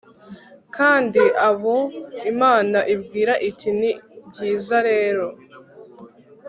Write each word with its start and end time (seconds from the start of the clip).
kandi 0.75 1.23
abo 1.49 1.77
imana 2.31 2.79
ibwira 2.93 3.33
iti 3.49 3.69
'ni 3.77 3.91
byiza 4.29 4.77
rero 4.89 5.27